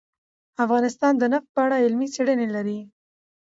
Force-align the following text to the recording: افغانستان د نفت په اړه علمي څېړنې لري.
افغانستان 0.63 1.13
د 1.17 1.23
نفت 1.33 1.47
په 1.53 1.59
اړه 1.65 1.75
علمي 1.83 2.07
څېړنې 2.15 2.47
لري. 2.55 2.79